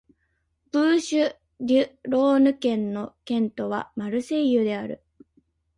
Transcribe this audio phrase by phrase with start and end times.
[0.71, 5.03] ブーシュ＝デュ＝ローヌ県の県都はマルセイユである